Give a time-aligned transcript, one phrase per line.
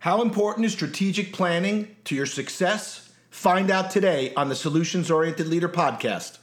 [0.00, 3.12] How important is strategic planning to your success?
[3.28, 6.38] Find out today on the Solutions Oriented Leader podcast.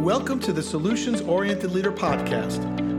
[0.00, 2.93] Welcome to the Solutions Oriented Leader podcast.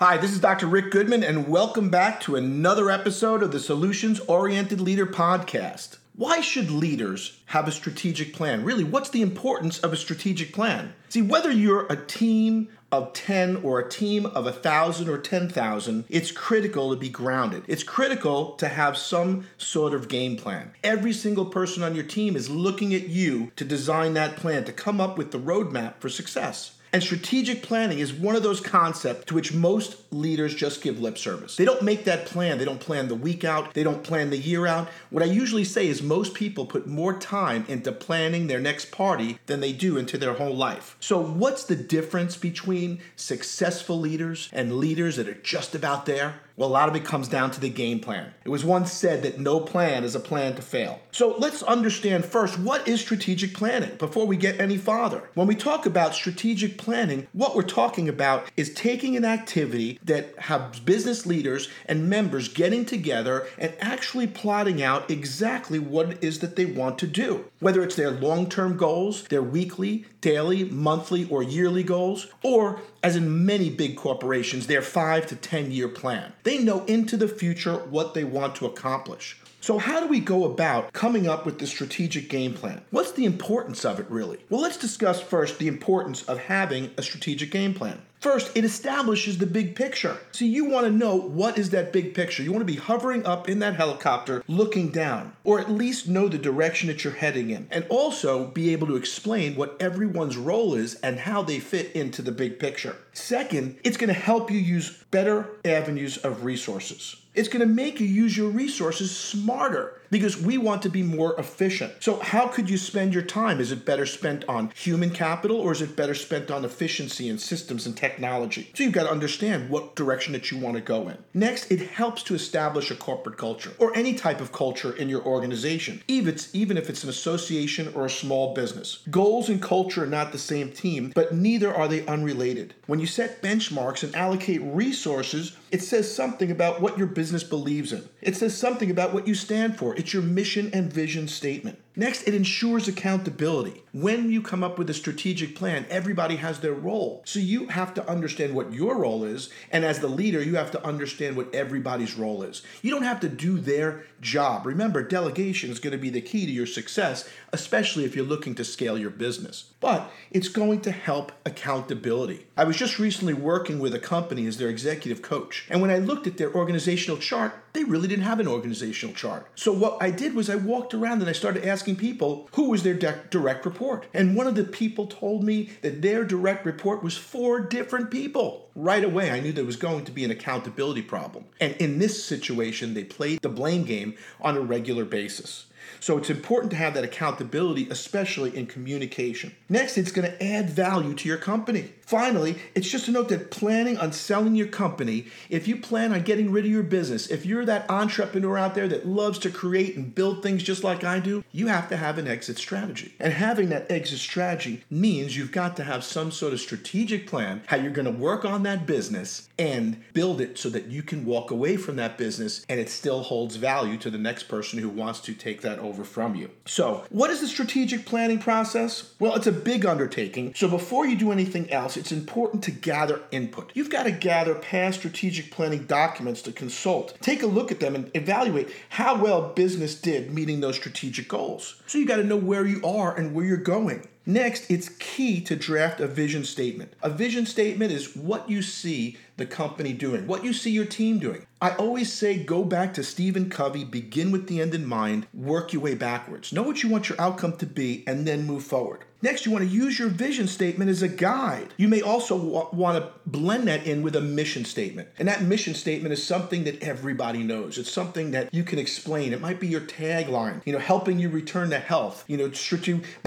[0.00, 0.66] Hi, this is Dr.
[0.66, 5.98] Rick Goodman, and welcome back to another episode of the Solutions Oriented Leader Podcast.
[6.16, 8.64] Why should leaders have a strategic plan?
[8.64, 10.94] Really, what's the importance of a strategic plan?
[11.10, 16.32] See, whether you're a team of 10 or a team of 1,000 or 10,000, it's
[16.32, 17.64] critical to be grounded.
[17.68, 20.70] It's critical to have some sort of game plan.
[20.82, 24.72] Every single person on your team is looking at you to design that plan, to
[24.72, 26.72] come up with the roadmap for success.
[26.92, 31.18] And strategic planning is one of those concepts to which most leaders just give lip
[31.18, 31.56] service.
[31.56, 32.58] They don't make that plan.
[32.58, 33.74] They don't plan the week out.
[33.74, 34.88] They don't plan the year out.
[35.10, 39.38] What I usually say is most people put more time into planning their next party
[39.46, 40.96] than they do into their whole life.
[40.98, 46.40] So, what's the difference between successful leaders and leaders that are just about there?
[46.60, 48.34] Well, a lot of it comes down to the game plan.
[48.44, 51.00] It was once said that no plan is a plan to fail.
[51.10, 55.30] So let's understand first what is strategic planning before we get any farther.
[55.32, 60.38] When we talk about strategic planning, what we're talking about is taking an activity that
[60.38, 66.40] have business leaders and members getting together and actually plotting out exactly what it is
[66.40, 67.46] that they want to do.
[67.60, 73.16] Whether it's their long term goals, their weekly, daily, monthly, or yearly goals, or as
[73.16, 76.32] in many big corporations, their five to 10 year plan.
[76.42, 79.40] They know into the future what they want to accomplish.
[79.62, 82.80] So, how do we go about coming up with the strategic game plan?
[82.90, 84.38] What's the importance of it, really?
[84.48, 88.00] Well, let's discuss first the importance of having a strategic game plan.
[88.20, 90.16] First, it establishes the big picture.
[90.32, 92.42] So you want to know what is that big picture.
[92.42, 96.28] You want to be hovering up in that helicopter looking down, or at least know
[96.28, 100.74] the direction that you're heading in, and also be able to explain what everyone's role
[100.74, 102.96] is and how they fit into the big picture.
[103.12, 107.16] Second, it's going to help you use better avenues of resources.
[107.34, 111.38] It's going to make you use your resources smarter because we want to be more
[111.38, 111.92] efficient.
[112.00, 113.60] So, how could you spend your time?
[113.60, 117.40] Is it better spent on human capital or is it better spent on efficiency and
[117.40, 118.70] systems and technology?
[118.74, 121.18] So, you've got to understand what direction that you want to go in.
[121.34, 125.22] Next, it helps to establish a corporate culture or any type of culture in your
[125.22, 126.36] organization, even,
[126.76, 128.98] if it's an association or a small business.
[129.10, 132.74] Goals and culture are not the same team, but neither are they unrelated.
[132.86, 137.92] When you set benchmarks and allocate resources, it says something about what your business believes
[137.92, 138.08] in.
[138.20, 139.94] It says something about what you stand for.
[140.00, 141.78] It's your mission and vision statement.
[141.96, 143.82] Next, it ensures accountability.
[143.92, 147.22] When you come up with a strategic plan, everybody has their role.
[147.24, 150.70] So you have to understand what your role is, and as the leader, you have
[150.70, 152.62] to understand what everybody's role is.
[152.82, 154.66] You don't have to do their job.
[154.66, 158.54] Remember, delegation is going to be the key to your success, especially if you're looking
[158.54, 159.72] to scale your business.
[159.80, 162.46] But it's going to help accountability.
[162.56, 165.98] I was just recently working with a company as their executive coach, and when I
[165.98, 169.48] looked at their organizational chart, they really didn't have an organizational chart.
[169.54, 172.82] So what I did was I walked around and I started asking people who was
[172.82, 174.06] their de- direct report.
[174.12, 178.68] And one of the people told me that their direct report was four different people.
[178.74, 181.44] Right away, I knew there was going to be an accountability problem.
[181.60, 185.66] And in this situation, they played the blame game on a regular basis.
[186.00, 189.54] So it's important to have that accountability, especially in communication.
[189.68, 191.92] Next, it's going to add value to your company.
[192.10, 196.22] Finally, it's just a note that planning on selling your company, if you plan on
[196.22, 199.94] getting rid of your business, if you're that entrepreneur out there that loves to create
[199.94, 203.14] and build things just like I do, you have to have an exit strategy.
[203.20, 207.62] And having that exit strategy means you've got to have some sort of strategic plan
[207.66, 211.24] how you're going to work on that business and build it so that you can
[211.24, 214.88] walk away from that business and it still holds value to the next person who
[214.88, 216.50] wants to take that over from you.
[216.66, 219.14] So, what is the strategic planning process?
[219.18, 220.54] Well, it's a big undertaking.
[220.54, 223.70] So, before you do anything else, it's important to gather input.
[223.74, 227.16] You've got to gather past strategic planning documents to consult.
[227.20, 231.82] Take a look at them and evaluate how well business did meeting those strategic goals.
[231.86, 234.06] So, you got to know where you are and where you're going.
[234.26, 236.92] Next, it's key to draft a vision statement.
[237.02, 241.18] A vision statement is what you see the company doing, what you see your team
[241.18, 241.46] doing.
[241.60, 245.72] I always say go back to Stephen Covey, begin with the end in mind, work
[245.72, 246.52] your way backwards.
[246.52, 249.04] Know what you want your outcome to be, and then move forward.
[249.22, 251.74] Next, you want to use your vision statement as a guide.
[251.76, 255.08] You may also w- want to blend that in with a mission statement.
[255.18, 257.76] And that mission statement is something that everybody knows.
[257.76, 259.34] It's something that you can explain.
[259.34, 262.24] It might be your tagline, you know, helping you return to health.
[262.28, 262.50] You know,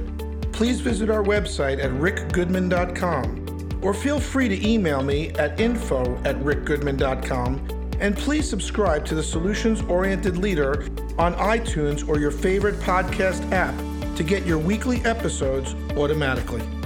[0.52, 3.47] please visit our website at rickgoodman.com
[3.82, 7.68] or feel free to email me at info at rickgoodman.com.
[8.00, 10.84] And please subscribe to the Solutions Oriented Leader
[11.18, 13.76] on iTunes or your favorite podcast app
[14.16, 16.77] to get your weekly episodes automatically.